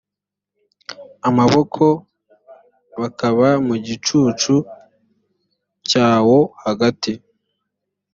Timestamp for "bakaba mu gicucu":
3.01-4.55